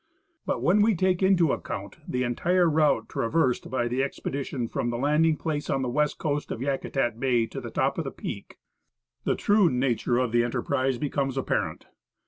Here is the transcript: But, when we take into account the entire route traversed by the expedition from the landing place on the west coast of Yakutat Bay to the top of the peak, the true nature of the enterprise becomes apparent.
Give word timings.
But, 0.47 0.63
when 0.63 0.81
we 0.81 0.95
take 0.95 1.21
into 1.21 1.51
account 1.51 1.99
the 2.07 2.23
entire 2.23 2.67
route 2.67 3.07
traversed 3.07 3.69
by 3.69 3.87
the 3.87 4.01
expedition 4.01 4.67
from 4.67 4.89
the 4.89 4.97
landing 4.97 5.37
place 5.37 5.69
on 5.69 5.83
the 5.83 5.89
west 5.89 6.17
coast 6.17 6.49
of 6.49 6.59
Yakutat 6.59 7.19
Bay 7.19 7.45
to 7.45 7.61
the 7.61 7.69
top 7.69 7.99
of 7.99 8.05
the 8.05 8.09
peak, 8.09 8.57
the 9.25 9.35
true 9.35 9.69
nature 9.69 10.17
of 10.17 10.31
the 10.31 10.43
enterprise 10.43 10.97
becomes 10.97 11.37
apparent. 11.37 11.85